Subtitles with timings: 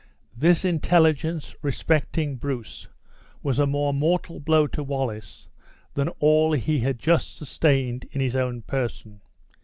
[0.35, 2.87] This intelligence respecting Bruce
[3.43, 5.47] was a more mortal blow to Wallace
[5.93, 9.21] than all he had just sustained in his own person.